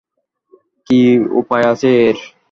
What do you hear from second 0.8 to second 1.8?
কী উপায়